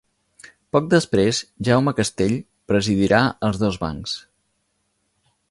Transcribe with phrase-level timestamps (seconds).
[0.75, 2.33] Poc després Jaume Castell
[2.73, 4.19] presidirà els dos bancs.